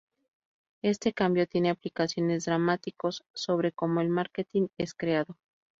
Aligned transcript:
Este 0.81 1.13
cambio 1.13 1.45
tiene 1.45 1.69
implicaciones 1.69 2.45
dramáticos 2.45 3.23
sobre 3.35 3.71
como 3.71 4.01
el 4.01 4.09
marketing 4.09 4.69
es 4.79 4.95
creado. 4.95 5.37